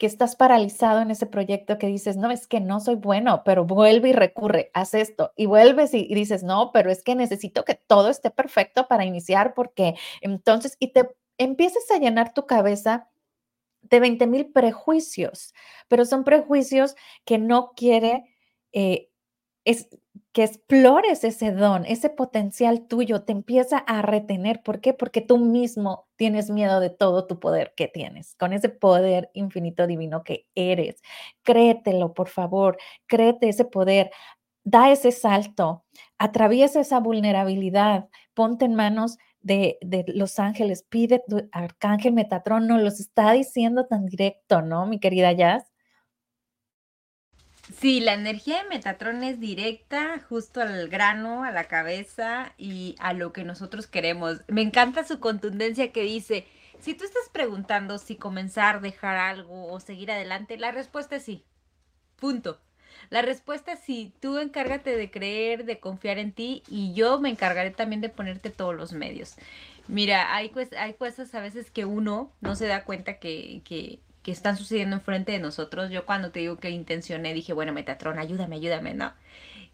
[0.04, 3.64] que estás paralizado en ese proyecto que dices, no, es que no soy bueno, pero
[3.64, 7.76] vuelve y recurre, haz esto y vuelves y, dices, no, pero es que necesito que
[7.76, 13.10] todo esté perfecto para iniciar porque entonces, y te empiezas a llenar tu cabeza
[13.84, 15.54] de 20 mil prejuicios,
[15.88, 18.26] pero son prejuicios que no quiere
[18.74, 19.10] eh,
[19.66, 19.90] es
[20.34, 24.64] que explores ese don, ese potencial tuyo, te empieza a retener.
[24.64, 24.94] ¿Por qué?
[24.94, 29.86] Porque tú mismo tienes miedo de todo tu poder que tienes, con ese poder infinito
[29.88, 31.02] divino que eres.
[31.44, 34.12] Créetelo, por favor, créete ese poder.
[34.66, 35.84] Da ese salto,
[36.18, 42.82] atraviesa esa vulnerabilidad, ponte en manos de, de, los ángeles, pide tu arcángel Metatrón, nos
[42.82, 45.74] los está diciendo tan directo, ¿no, mi querida Jazz?
[47.80, 53.14] Sí, la energía de Metatron es directa, justo al grano, a la cabeza y a
[53.14, 54.42] lo que nosotros queremos.
[54.48, 56.46] Me encanta su contundencia que dice,
[56.80, 61.46] si tú estás preguntando si comenzar, dejar algo o seguir adelante, la respuesta es sí.
[62.18, 62.60] Punto.
[63.14, 67.30] La respuesta es sí, tú encárgate de creer, de confiar en ti y yo me
[67.30, 69.36] encargaré también de ponerte todos los medios.
[69.88, 74.58] Mira, hay, hay cosas a veces que uno no se da cuenta que, que, están
[74.58, 75.92] sucediendo enfrente de nosotros.
[75.92, 79.14] Yo cuando te digo que intencioné, dije, bueno, Metatron, ayúdame, ayúdame, ¿no?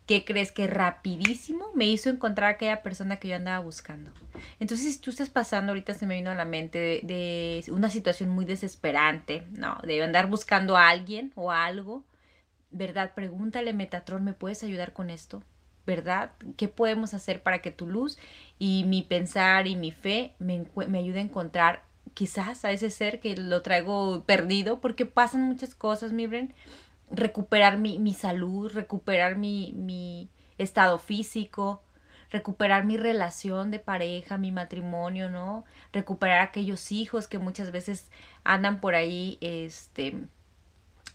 [0.06, 4.12] ¿Qué crees que rapidísimo me hizo encontrar a aquella persona que yo andaba buscando?
[4.60, 8.32] Entonces, si tú estás pasando, ahorita se me vino a la mente de, una situación
[8.32, 9.78] muy desesperante, ¿no?
[9.86, 12.04] De andar buscando a alguien o algo,
[12.72, 13.14] ¿verdad?
[13.16, 15.44] Pregúntale, Metatron, ¿me puedes ayudar con esto?
[15.86, 16.34] ¿verdad?
[16.56, 18.20] ¿Qué podemos hacer para que tu luz
[18.60, 21.82] y mi pensar y mi fe me, me ayude a encontrar
[22.14, 26.54] quizás a ese ser que lo traigo perdido, porque pasan muchas cosas, mi Bren.
[27.12, 30.30] Recuperar mi, salud, recuperar mi, mi
[30.60, 31.82] estado físico,
[32.30, 35.66] recuperar mi relación de pareja, mi matrimonio, ¿no?
[35.92, 38.12] Recuperar aquellos hijos que muchas veces
[38.44, 40.18] andan por ahí, este,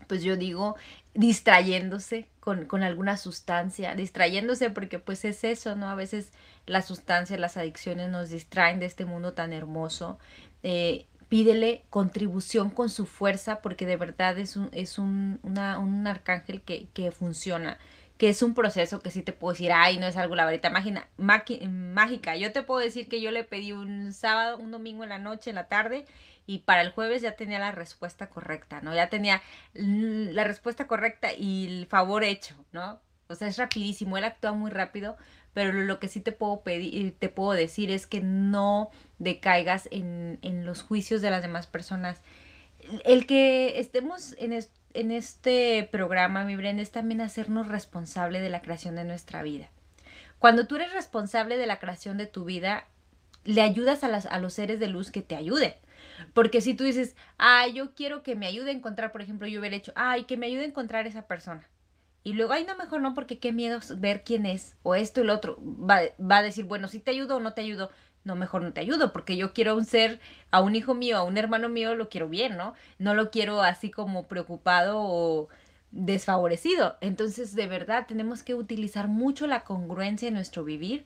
[0.09, 0.75] pues yo digo,
[1.15, 5.89] distrayéndose con, con, alguna sustancia, distrayéndose porque pues es eso, ¿no?
[5.89, 6.33] A veces
[6.67, 10.19] las sustancias, las adicciones nos distraen de este mundo tan hermoso
[10.65, 16.63] eh, pídele contribución con su fuerza porque de verdad es un, es un, un arcángel
[16.63, 17.79] que, que, funciona,
[18.17, 20.71] que es un proceso que sí te puedo decir, ay, no es algo la varita
[20.71, 22.37] mágica, mágica.
[22.37, 25.51] Yo te puedo decir que yo le pedí un sábado, un domingo en la noche,
[25.51, 26.07] en la tarde,
[26.47, 28.95] y para el jueves ya tenía la respuesta correcta, ¿no?
[28.95, 33.01] Ya tenía la respuesta correcta y el favor hecho, ¿no?
[33.29, 35.17] O sea, es rapidísimo, él actúa muy rápido,
[35.55, 40.39] pero lo que sí te puedo pedir, te puedo decir es que no decaigas en,
[40.43, 42.21] en los juicios de las demás personas.
[43.05, 44.53] El que estemos en,
[44.93, 49.71] en este programa, mi Bren, es también hacernos responsable de la creación de nuestra vida.
[50.39, 52.87] Cuando tú eres responsable de la creación de tu vida,
[53.45, 55.75] le ayudas a, las, a los seres de luz que te ayuden.
[56.33, 59.61] Porque si tú dices, ay, yo quiero que me ayude a encontrar, por ejemplo, yo
[59.61, 61.69] hubiera hecho, ay, que me ayude a encontrar esa persona.
[62.23, 65.25] Y luego, ay, no, mejor no, porque qué miedo ver quién es, o esto y
[65.25, 65.59] lo otro.
[65.61, 67.91] Va, va a decir, bueno, si te ayudo o no te ayudo.
[68.25, 70.19] No, mejor no te ayudo, porque yo quiero un ser,
[70.51, 72.75] a un hijo mío, a un hermano mío, lo quiero bien, ¿no?
[72.99, 75.49] No lo quiero así como preocupado o
[75.91, 76.97] desfavorecido.
[77.03, 81.05] Entonces, de verdad, tenemos que utilizar mucho la congruencia en nuestro vivir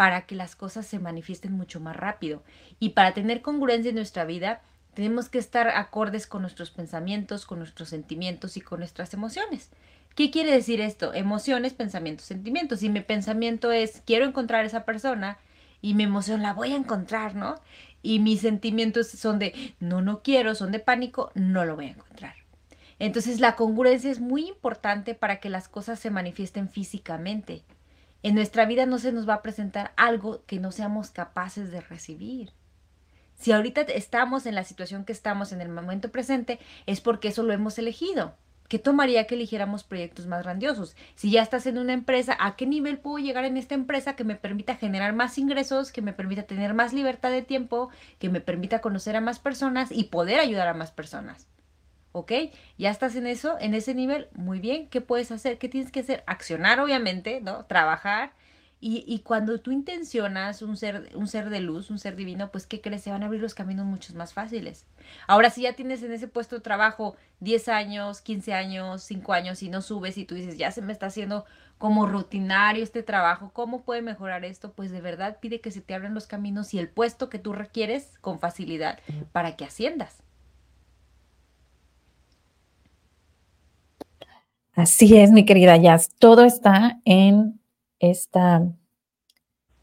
[0.00, 2.42] para que las cosas se manifiesten mucho más rápido.
[2.78, 4.62] Y para tener congruencia en nuestra vida,
[4.94, 9.68] tenemos que estar acordes con nuestros pensamientos, con nuestros sentimientos y con nuestras emociones.
[10.14, 11.12] ¿Qué quiere decir esto?
[11.12, 12.80] Emociones, pensamientos, sentimientos.
[12.80, 15.36] Si mi pensamiento es quiero encontrar a esa persona
[15.82, 17.56] y mi emoción la voy a encontrar, ¿no?
[18.00, 21.90] Y mis sentimientos son de no, no quiero, son de pánico, no lo voy a
[21.90, 22.36] encontrar.
[22.98, 27.64] Entonces la congruencia es muy importante para que las cosas se manifiesten físicamente.
[28.22, 31.80] En nuestra vida no se nos va a presentar algo que no seamos capaces de
[31.80, 32.52] recibir.
[33.34, 37.42] Si ahorita estamos en la situación que estamos en el momento presente, es porque eso
[37.42, 38.34] lo hemos elegido.
[38.70, 40.94] ¿qué tomaría que eligiéramos proyectos más grandiosos?
[41.16, 44.22] Si ya estás en una empresa, ¿a qué nivel puedo llegar en esta empresa que
[44.22, 48.40] me permita generar más ingresos, que me permita tener más libertad de tiempo, que me
[48.40, 51.48] permita conocer a más personas y poder ayudar a más personas?
[52.12, 52.32] ¿Ok?
[52.78, 55.58] Ya estás en eso, en ese nivel, muy bien, ¿qué puedes hacer?
[55.58, 56.24] ¿Qué tienes que hacer?
[56.26, 57.64] Accionar, obviamente, ¿no?
[57.66, 58.32] Trabajar
[58.82, 62.80] Y, cuando tú intencionas un ser, un ser de luz, un ser divino, pues ¿qué
[62.80, 63.02] crees?
[63.02, 64.86] Se van a abrir los caminos muchos más fáciles.
[65.26, 69.62] Ahora, si ya tienes en ese puesto de trabajo 10 años, 15 años, 5 años
[69.62, 71.44] y no subes y tú dices, ya se me está haciendo
[71.76, 74.72] como rutinario este trabajo, ¿cómo puede mejorar esto?
[74.72, 77.52] Pues de verdad pide que se te abran los caminos y el puesto que tú
[77.52, 78.98] requieres con facilidad
[79.32, 80.22] para que asciendas.
[84.80, 86.08] Así es, mi querida Jazz.
[86.18, 87.60] Todo está en
[87.98, 88.66] esta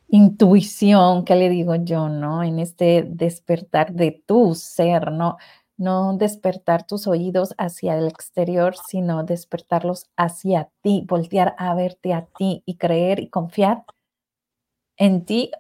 [0.08, 2.42] intuición que le digo yo, ¿no?
[2.42, 5.38] En este despertar de tu ser, ¿no?
[5.78, 12.26] No despertar tus oídos hacia el exterior, sino despertarlos hacia ti, voltear a verte a
[12.26, 13.86] ti y creer y confiar
[14.98, 15.52] en ti.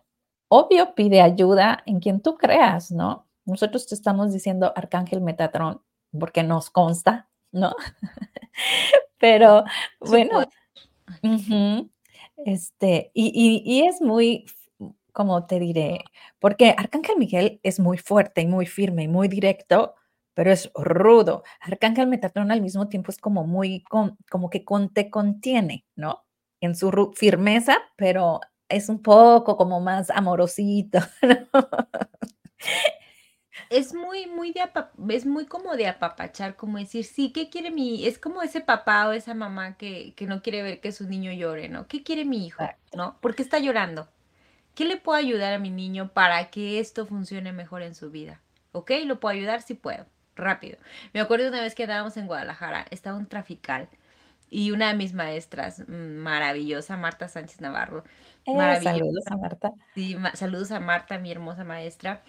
[0.49, 3.27] Obvio, pide ayuda en quien tú creas, ¿no?
[3.45, 5.83] Nosotros te estamos diciendo Arcángel Metatrón
[6.19, 7.75] porque nos consta, ¿no?
[9.19, 9.63] Pero
[9.99, 10.45] bueno,
[12.45, 14.45] este, y, es muy,
[15.11, 16.03] como te diré,
[16.39, 19.95] porque Arcángel Miguel es muy fuerte y muy firme y muy directo,
[20.33, 21.43] pero es rudo.
[21.61, 23.83] Arcángel Metatrón al mismo tiempo es como muy,
[24.29, 26.25] como que te contiene, ¿no?
[26.61, 31.61] En su firmeza, pero es un poco como más amorosito, ¿no?
[33.69, 34.61] Es muy, muy de
[35.09, 39.07] es muy como de apapachar, como decir, sí, ¿qué quiere mi, es como ese papá
[39.07, 41.87] o esa mamá que, que no quiere ver que su niño llore, ¿no?
[41.87, 42.63] ¿Qué quiere mi hijo?
[42.93, 43.17] ¿No?
[43.19, 44.07] ¿Por qué está llorando?
[44.75, 48.41] ¿Qué le puedo ayudar a mi niño para que esto funcione mejor en su vida?
[48.71, 48.91] ¿Ok?
[49.05, 49.61] ¿Lo puedo ayudar?
[49.61, 50.05] Sí puedo.
[50.35, 50.77] Rápido.
[51.13, 53.89] Me acuerdo una vez que andábamos en Guadalajara, estaba un trafical
[54.49, 58.03] y una de mis maestras, mm, maravillosa, Marta Sánchez Navarro.
[58.45, 59.71] Eh, saludos a Marta.
[59.95, 62.21] Sí, saludos a Marta, mi hermosa maestra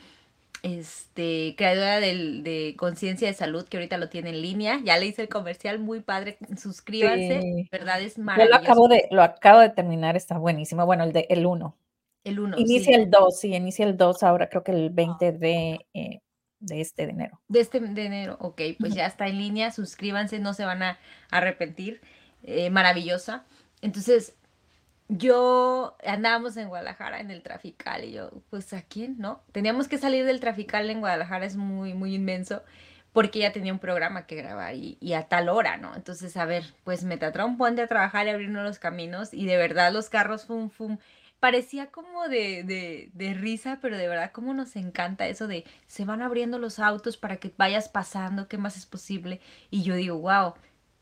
[0.62, 4.80] este, creadora del, de Conciencia de Salud, que ahorita lo tiene en línea.
[4.84, 6.38] Ya le hice el comercial, muy padre.
[6.56, 8.00] Suscríbanse, ¿verdad?
[8.02, 8.52] Es maravilloso.
[8.52, 10.84] Yo lo acabo de, lo acabo de terminar, está buenísimo.
[10.86, 11.76] Bueno, el de el 1.
[12.24, 12.58] El 1.
[12.58, 16.20] Inicia el 2, sí, inicia el 2 ahora, creo que el 20 de, eh,
[16.58, 17.40] de este de enero.
[17.48, 19.70] De este de enero, ok, pues ya está en línea.
[19.70, 20.98] Suscríbanse, no se van a
[21.30, 22.00] arrepentir.
[22.42, 23.44] Eh, maravillosa.
[23.82, 24.34] Entonces,
[25.08, 29.42] yo andábamos en Guadalajara en el trafical y yo, pues a quién, ¿no?
[29.52, 32.62] Teníamos que salir del trafical en Guadalajara, es muy, muy inmenso,
[33.12, 35.94] porque ya tenía un programa que grabar y, a tal hora, ¿no?
[35.96, 39.92] Entonces, a ver, pues Metatron, ponte a trabajar y abrirnos los caminos y de verdad
[39.92, 40.98] los carros, fum, fum,
[41.40, 46.04] parecía como de, de, de risa, pero de verdad como nos encanta eso de se
[46.04, 49.40] van abriendo los autos para que vayas pasando, ¿qué más es posible?
[49.70, 50.54] Y yo digo, wow,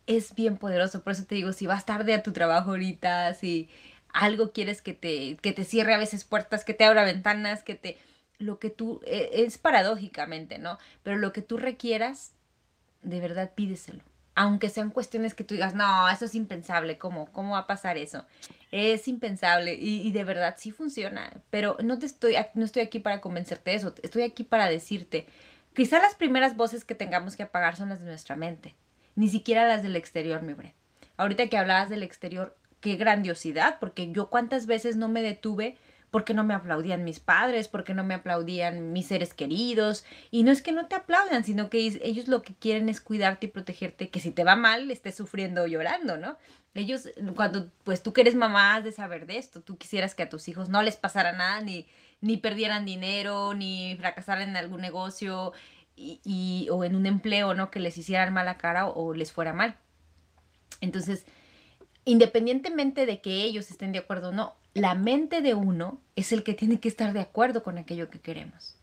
[0.06, 3.68] es bien poderoso, por eso te digo, si vas tarde a tu trabajo ahorita, si
[4.16, 7.74] algo quieres que te, que te cierre a veces puertas, que te abra ventanas, que
[7.74, 7.98] te...
[8.38, 9.00] Lo que tú...
[9.04, 10.78] E, es paradójicamente, ¿no?
[11.02, 12.32] Pero lo que tú requieras,
[13.02, 14.02] de verdad pídeselo.
[14.34, 17.96] Aunque sean cuestiones que tú digas, no, eso es impensable, ¿cómo, cómo va a pasar
[17.96, 18.26] eso?
[18.70, 23.22] Es impensable y, de verdad sí funciona, pero no, te estoy, no estoy aquí para
[23.22, 25.26] convencerte de eso, estoy aquí para decirte,
[25.74, 28.74] quizá las primeras voces que tengamos que apagar son las de nuestra mente,
[29.14, 30.74] ni siquiera las del exterior, mi bre.
[31.16, 35.76] Ahorita que hablabas del exterior, qué grandiosidad, porque yo cuántas veces no me detuve
[36.10, 40.04] porque no me aplaudían mis padres, porque no me aplaudían mis seres queridos.
[40.30, 43.46] Y no es que no te aplaudan, sino que ellos lo que quieren es cuidarte
[43.46, 46.38] y protegerte, que si te va mal, estés sufriendo o llorando, ¿no?
[46.74, 49.60] Ellos, cuando, pues tú que eres mamá, has de saber de esto.
[49.62, 51.86] Tú quisieras que a tus hijos no les pasara nada, ni,
[52.20, 55.52] ni perdieran dinero, ni fracasaran en algún negocio,
[55.96, 57.70] y, o en un empleo, ¿no?
[57.70, 59.76] Que les hicieran mala cara o les fuera mal.
[60.80, 61.24] Entonces,
[62.06, 66.42] independientemente de que ellos estén de acuerdo o no, la mente de uno es el
[66.42, 68.76] que tiene que estar de acuerdo con aquello que queremos.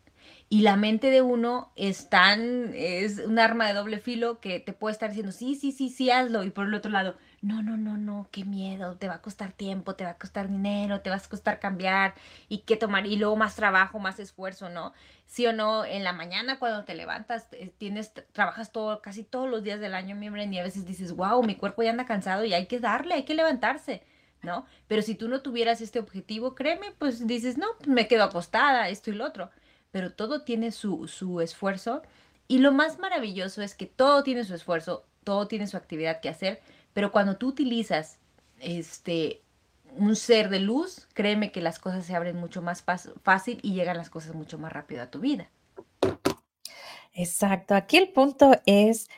[0.50, 4.74] Y la mente de uno es tan, es un arma de doble filo que te
[4.74, 6.44] puede estar diciendo, sí, sí, sí, sí, hazlo.
[6.44, 9.52] Y por el otro lado, no, no, no, no, qué miedo, te va a costar
[9.52, 12.14] tiempo, te va a costar dinero, te va a costar cambiar
[12.48, 14.92] y qué tomar, y luego más trabajo, más esfuerzo, ¿no?
[15.26, 19.62] Sí o no, en la mañana cuando te levantas, tienes, trabajas todo, casi todos los
[19.62, 22.54] días del año, miembro, y a veces dices, wow, mi cuerpo ya anda cansado y
[22.54, 24.02] hay que darle, hay que levantarse.
[24.42, 24.66] ¿No?
[24.88, 28.90] Pero si tú no tuvieras este objetivo, créeme, pues dices, no, pues me quedo acostada,
[28.90, 29.50] esto y lo otro
[29.94, 32.02] pero todo tiene su, su esfuerzo.
[32.48, 36.28] Y lo más maravilloso es que todo tiene su esfuerzo, todo tiene su actividad que
[36.28, 36.60] hacer,
[36.94, 38.18] pero cuando tú utilizas
[38.60, 39.42] este
[39.96, 42.84] un ser de luz, créeme que las cosas se abren mucho más
[43.22, 45.50] fácil y llegan las cosas mucho más rápido a tu vida.
[47.12, 47.74] Exacto.
[47.74, 49.08] Aquí el punto es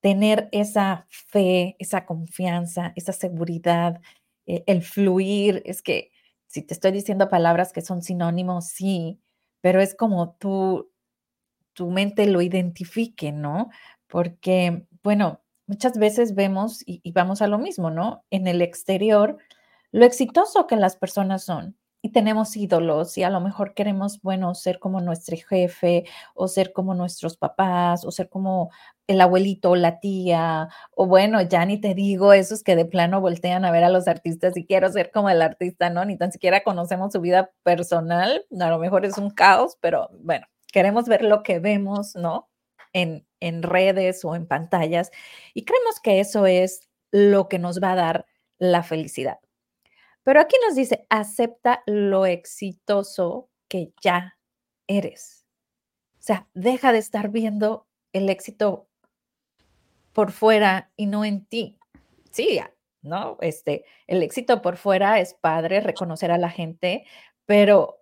[0.00, 4.00] tener esa fe, esa confianza, esa seguridad,
[4.46, 5.62] eh, el fluir.
[5.66, 6.12] Es que
[6.46, 9.20] si te estoy diciendo palabras que son sinónimos, sí,
[9.60, 10.90] pero es como tú,
[11.74, 13.70] tu mente lo identifique, ¿no?
[14.06, 18.24] Porque, bueno, muchas veces vemos y, vamos a lo mismo, ¿no?
[18.30, 19.38] En el exterior
[19.92, 24.54] lo exitoso que las personas son y tenemos ídolos y a lo mejor queremos, bueno,
[24.54, 28.70] ser como nuestro jefe o ser como nuestros papás o ser como
[29.06, 33.20] el abuelito o la tía o bueno, ya ni te digo esos que de plano
[33.20, 36.04] voltean a ver a los artistas y quiero ser como el artista, ¿no?
[36.04, 40.46] Ni tan siquiera conocemos su vida personal, a lo mejor es un caos, pero bueno,
[40.72, 42.48] queremos ver lo que vemos, ¿no?
[42.92, 45.10] En, en redes o en pantallas
[45.54, 48.26] y creemos que eso es lo que nos va a dar
[48.58, 49.38] la felicidad.
[50.22, 54.38] Pero aquí nos dice, acepta lo exitoso que ya
[54.86, 55.46] eres.
[56.14, 58.88] O sea, deja de estar viendo el éxito
[60.12, 61.78] por fuera y no en ti.
[62.30, 62.60] Sí,
[63.02, 63.36] ¿no?
[63.40, 67.04] Este, el éxito por fuera es padre, reconocer a la gente,
[67.46, 68.01] pero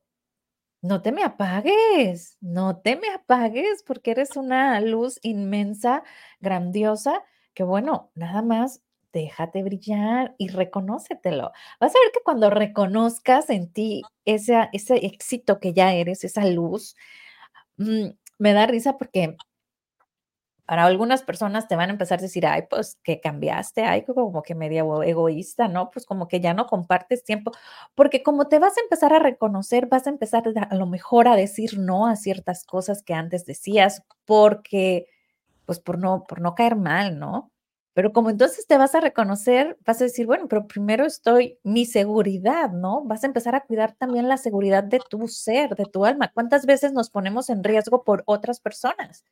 [0.83, 6.03] no te me apagues, no te me apagues porque eres una luz inmensa,
[6.41, 7.23] grandiosa,
[7.55, 8.81] que bueno, nada más
[9.13, 11.51] déjate brillar y reconócetelo.
[11.81, 16.47] Vas a ver que cuando reconozcas en ti ese, ese éxito que ya eres, esa
[16.47, 16.97] luz,
[17.79, 19.37] mm, me da risa porque
[20.71, 24.41] para algunas personas te van a empezar a decir, ay, pues que cambiaste, ay, como
[24.41, 25.91] que medio egoísta, ¿no?
[25.91, 27.51] Pues como que ya no compartes tiempo,
[27.97, 31.35] porque como te vas a empezar a reconocer, vas a empezar a lo mejor a
[31.35, 35.07] decir no a ciertas cosas que antes decías, porque,
[35.67, 37.53] pues por no, por no caer mal, ¿no?
[37.95, 41.87] Pero como entonces te vas a reconocer, vas a decir, bueno, pero primero estoy mi
[41.87, 43.03] seguridad, ¿no?
[43.05, 46.31] Vas a empezar a cuidar también la seguridad de tu ser, de tu alma.
[46.35, 49.25] ¿Cuántas veces nos ponemos en riesgo por otras personas?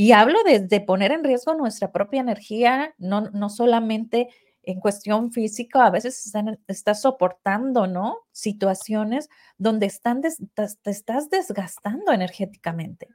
[0.00, 4.28] Y hablo de, poner en riesgo nuestra propia energía, no, no solamente
[4.62, 8.18] en cuestión física, a veces están, estás soportando, ¿no?
[8.30, 13.08] Situaciones donde están te estás desgastando energéticamente.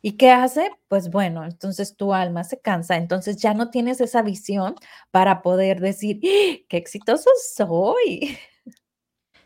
[0.00, 0.70] ¿Y qué hace?
[0.88, 4.76] Pues bueno, entonces tu alma se cansa, entonces ya no tienes esa visión
[5.10, 6.56] para poder decir, ¡Ah!
[6.70, 8.38] qué exitoso soy.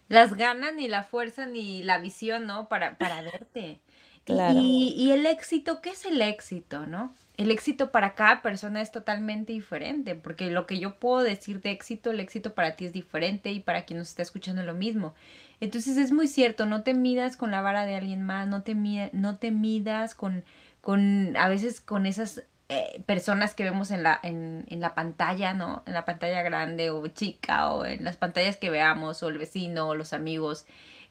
[0.06, 2.68] Las ganas, ni la fuerza, ni la visión, ¿no?
[2.68, 3.80] Para, para verte.
[4.26, 7.14] Y, y, el éxito, ¿qué es el éxito, no?
[7.36, 11.72] El éxito para cada persona es totalmente diferente, porque lo que yo puedo decir de
[11.72, 15.14] éxito, el éxito para ti es diferente y para quien nos está escuchando lo mismo.
[15.60, 18.74] Entonces es muy cierto, no te midas con la vara de alguien más, no te,
[19.12, 20.44] no te midas con,
[20.80, 25.54] con, a veces con esas eh, personas que vemos en la, en, en, la pantalla,
[25.54, 25.82] ¿no?
[25.86, 29.88] En la pantalla grande o chica o en las pantallas que veamos o el vecino
[29.88, 30.66] o los amigos.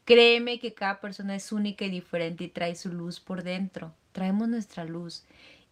[0.06, 3.94] Créeme que cada persona es única y diferente y trae su luz por dentro.
[4.12, 5.24] Traemos nuestra luz.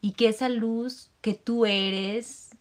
[0.02, 2.56] Y que esa luz que tú eres,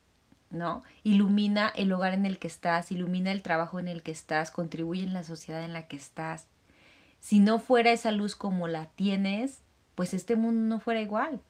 [0.51, 0.83] ¿no?
[1.05, 5.03] Ilumina el hogar en el que estás, ilumina el trabajo en el que estás, contribuye
[5.03, 6.47] en la sociedad en la que estás.
[7.21, 9.63] Si no fuera esa luz como la tienes,
[9.95, 11.41] pues este mundo no fuera igual.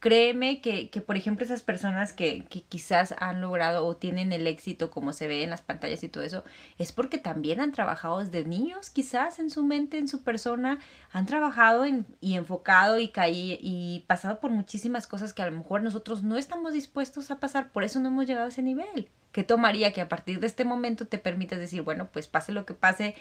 [0.00, 4.46] Créeme que, que por ejemplo, esas personas que, que, quizás han logrado o tienen el
[4.46, 6.42] éxito como se ve en las pantallas y todo eso,
[6.78, 10.78] es porque también han trabajado desde niños, quizás en su mente, en su persona,
[11.12, 11.84] han trabajado
[12.20, 16.38] y enfocado y, caí, y pasado por muchísimas cosas que a lo mejor nosotros no
[16.38, 19.10] estamos dispuestos a pasar, por eso no hemos llegado a ese nivel.
[19.32, 22.64] ¿Qué tomaría que a partir de este momento te permitas decir, bueno, pues pase lo
[22.64, 23.16] que pase,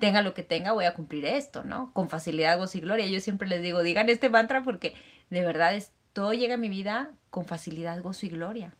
[0.00, 1.92] tenga lo que tenga, voy a cumplir esto, ¿no?
[1.92, 3.06] Con facilidad, gozo y gloria.
[3.06, 4.94] Yo siempre les digo, digan este mantra porque
[5.30, 8.74] de verdad es todo llega a mi vida con facilidad, gozo y gloria.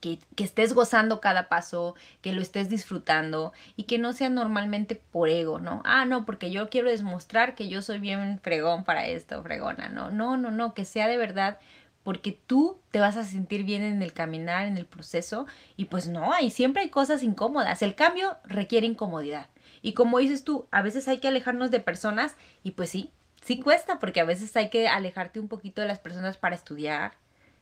[0.00, 4.94] Que, que, estés gozando cada paso, que lo estés disfrutando y que no sea normalmente
[4.94, 5.80] por ego, ¿no?
[5.84, 10.10] Ah, no, porque yo quiero demostrar que yo soy bien fregón para esto, fregona, ¿no?
[10.10, 11.58] No, no, no, que sea de verdad
[12.06, 15.46] porque tú te vas a sentir bien en el caminar, en el proceso
[15.76, 17.82] y pues no, hay siempre hay cosas incómodas.
[17.82, 19.48] El cambio requiere incomodidad.
[19.82, 23.10] Y como dices tú, a veces hay que alejarnos de personas y pues sí,
[23.46, 27.12] sí cuesta porque a veces hay que alejarte un poquito de las personas para estudiar,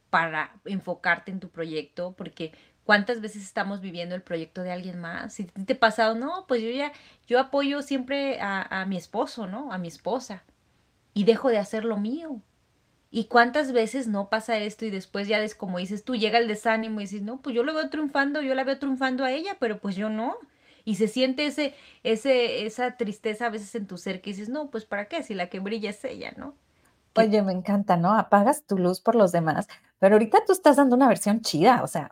[0.08, 2.52] para enfocarte en tu proyecto, porque
[2.84, 5.34] cuántas veces estamos viviendo el proyecto de alguien más.
[5.34, 6.92] Si te ha pasado, no, pues yo ya,
[7.26, 9.72] yo apoyo siempre a, mi esposo, ¿no?
[9.72, 10.42] A mi esposa
[11.12, 12.40] y dejo de hacer lo mío.
[13.10, 16.48] ¿Y cuántas veces no pasa esto y después ya es como dices tú, llega el
[16.48, 19.56] desánimo y dices, no, pues yo lo veo triunfando, yo la veo triunfando a ella,
[19.60, 20.36] pero pues yo no
[20.84, 24.70] y se siente ese, ese, esa tristeza a veces en tu ser que dices, no,
[24.70, 26.54] pues para qué, si la que brilla es ella, ¿no?
[27.16, 28.12] Oye, me encanta, ¿no?
[28.14, 29.68] Apagas tu luz por los demás,
[29.98, 32.10] pero ahorita tú estás dando una versión chida, o sea,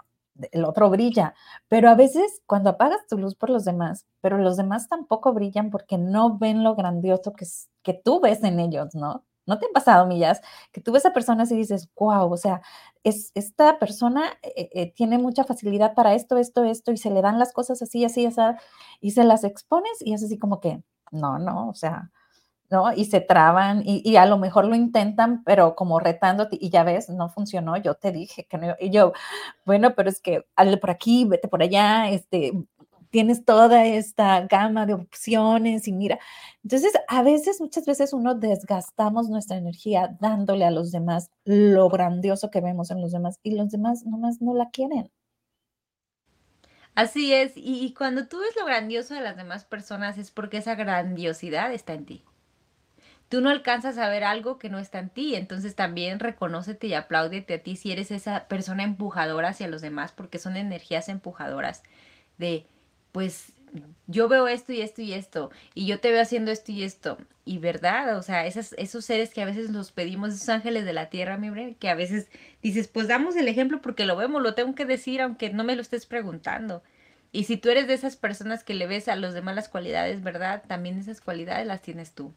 [0.52, 1.34] el otro brilla,
[1.68, 5.70] pero a veces cuando apagas tu luz por los demás, pero los demás tampoco brillan
[5.70, 7.46] porque no ven lo grandioso que,
[7.82, 9.24] que tú ves en ellos, ¿no?
[9.46, 10.40] ¿No te ha pasado, Millas?
[10.72, 12.62] Que tú ves a personas y dices, wow, o sea,
[13.02, 17.22] es, esta persona eh, eh, tiene mucha facilidad para esto, esto, esto, y se le
[17.22, 18.40] dan las cosas así, así, así,
[19.00, 22.10] y se las expones y es así como que, no, no, o sea,
[22.70, 22.92] ¿no?
[22.94, 27.10] Y se traban y, a lo mejor lo intentan, pero como retándote y ya ves,
[27.10, 29.12] no funcionó, yo te dije que no, y yo,
[29.66, 32.52] bueno, pero es que hazle por aquí, vete por allá, este,
[33.12, 36.18] tienes toda esta gama de opciones y mira,
[36.64, 42.50] entonces a veces, muchas veces uno desgastamos nuestra energía dándole a los demás lo grandioso
[42.50, 45.10] que vemos en los demás y los demás nomás no la quieren.
[46.94, 50.74] Así es, y, cuando tú ves lo grandioso de las demás personas es porque esa
[50.74, 52.24] grandiosidad está en ti.
[53.28, 56.94] Tú no alcanzas a ver algo que no está en ti, entonces también reconócete y
[56.94, 61.82] apláudete a ti si eres esa persona empujadora hacia los demás, porque son energías empujadoras
[62.38, 62.66] de
[63.12, 63.52] pues
[64.06, 67.18] yo veo esto y esto y esto, y yo te veo haciendo esto y esto,
[67.44, 71.08] y verdad, o sea, esos, seres que a veces los pedimos, esos ángeles de la
[71.08, 72.28] tierra, mi hombre, que a veces
[72.62, 75.76] dices, pues damos el ejemplo porque lo vemos, lo tengo que decir, aunque no me
[75.76, 76.82] lo estés preguntando.
[77.32, 80.22] Y si tú eres de esas personas que le ves a los demás las cualidades,
[80.22, 80.62] ¿verdad?
[80.66, 82.34] También esas cualidades las tienes tú.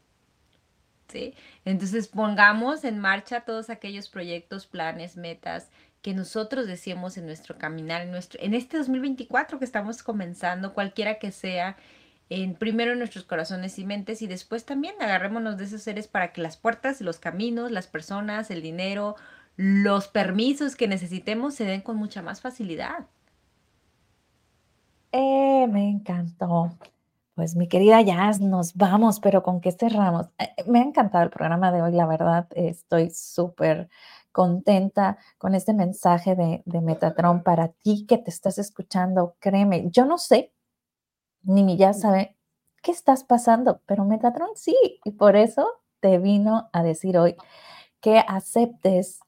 [1.08, 1.34] ¿Sí?
[1.64, 5.70] Entonces pongamos en marcha todos aquellos proyectos, planes, metas,
[6.06, 11.18] que nosotros decíamos en nuestro caminar, en, nuestro, en este 2024 que estamos comenzando, cualquiera
[11.18, 11.76] que sea,
[12.30, 16.32] en primero en nuestros corazones y mentes y después también agarrémonos de esos seres para
[16.32, 19.16] que las puertas, los caminos, las personas, el dinero,
[19.56, 23.06] los permisos que necesitemos se den con mucha más facilidad.
[25.10, 26.70] Eh, me encantó.
[27.34, 30.28] Pues mi querida Jazz, nos vamos, pero ¿con qué cerramos?
[30.38, 33.88] Eh, me ha encantado el programa de hoy, la verdad, estoy súper
[34.36, 39.34] contenta con este mensaje de, de Metatron para ti que te estás escuchando.
[39.38, 40.52] Créeme, yo no sé,
[41.42, 42.36] ni mi ya sabe
[42.82, 45.66] qué estás pasando, pero Metatron sí, y por eso
[46.00, 47.34] te vino a decir hoy
[48.02, 49.20] que aceptes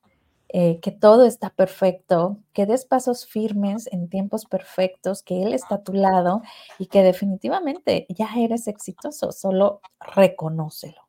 [0.51, 5.77] eh, que todo está perfecto, que des pasos firmes en tiempos perfectos, que Él está
[5.77, 6.43] a tu lado
[6.79, 11.08] y que definitivamente ya eres exitoso, solo reconócelo.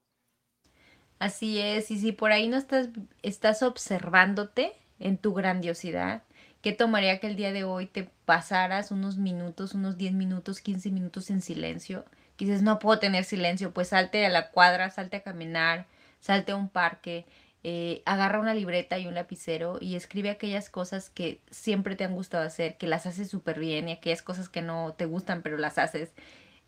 [1.20, 2.90] Así es, y si por ahí no estás,
[3.24, 6.24] estás observándote en tu grandiosidad,
[6.62, 10.92] ¿qué tomaría que el día de hoy te pasaras unos minutos, unos 10 minutos, 15
[10.92, 12.06] minutos en silencio?
[12.38, 15.88] Que dices, no puedo tener silencio, pues salte a la cuadra, salte a caminar,
[16.22, 17.26] salte a un parque,
[17.64, 22.14] eh, agarra una libreta y un lapicero y escribe aquellas cosas que siempre te han
[22.16, 25.58] gustado hacer, que las haces súper bien y aquellas cosas que no te gustan pero
[25.58, 26.14] las haces.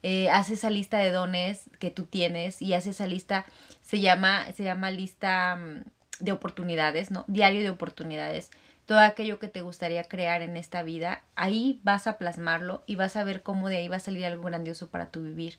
[0.03, 3.45] Eh, haz esa lista de dones que tú tienes y haz esa lista,
[3.91, 5.83] se llama, se llama lista mm,
[6.21, 7.25] de oportunidades, ¿no?
[7.27, 8.49] Diario de oportunidades.
[8.85, 13.17] Todo aquello que te gustaría crear en esta vida, ahí vas a plasmarlo y vas
[13.17, 15.57] a ver cómo de ahí va a salir algo grandioso para tu vivir.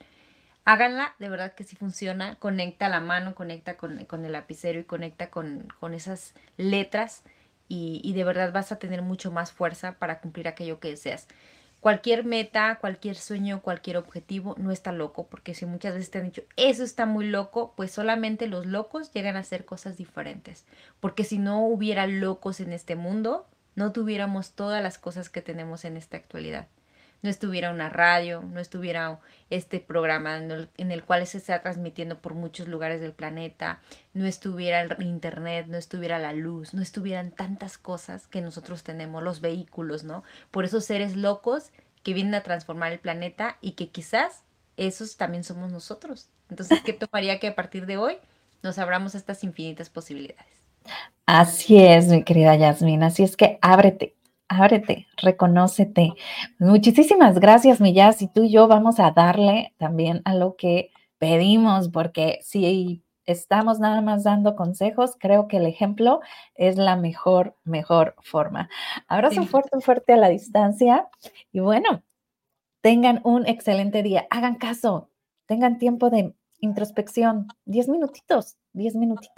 [0.64, 2.36] Háganla, de verdad que sí funciona.
[2.36, 7.24] Conecta la mano, conecta con, el lapicero y conecta con, esas letras
[7.68, 11.28] y, y de verdad vas a tener mucho más fuerza para cumplir aquello que deseas.
[11.82, 16.26] Cualquier meta, cualquier sueño, cualquier objetivo no está loco, porque si muchas veces te han
[16.26, 20.64] dicho, eso está muy loco, pues solamente los locos llegan a hacer cosas diferentes.
[21.00, 25.84] Porque si no hubiera locos en este mundo, no tuviéramos todas las cosas que tenemos
[25.84, 26.68] en esta actualidad
[27.22, 32.34] no estuviera una radio, no estuviera este programa en el, cual se está transmitiendo por
[32.34, 33.80] muchos lugares del planeta,
[34.12, 39.22] no estuviera el internet, no estuviera la luz, no estuvieran tantas cosas que nosotros tenemos,
[39.22, 40.24] los vehículos, ¿no?
[40.50, 41.70] Por esos seres locos
[42.02, 44.42] que vienen a transformar el planeta y que quizás
[44.76, 46.28] esos también somos nosotros.
[46.50, 48.18] Entonces, ¿qué tomaría que a partir de hoy
[48.62, 50.46] nos abramos estas infinitas posibilidades?
[51.26, 53.04] Así es, mi querida Yasmin.
[53.04, 54.16] Así es que ábrete,
[54.60, 56.14] ábrete, reconócete.
[56.58, 61.88] Muchísimas gracias, Millas, y tú y yo vamos a darle también a lo que pedimos,
[61.88, 66.20] porque si estamos nada más dando consejos, creo que el ejemplo
[66.54, 68.68] es la mejor, mejor forma.
[69.06, 71.08] Abrazo fuerte, fuerte a la distancia
[71.52, 72.02] y bueno,
[72.80, 74.26] tengan un excelente día.
[74.30, 75.10] Hagan caso,
[75.46, 79.30] tengan tiempo de introspección, 10 minutitos, 10 minutitos.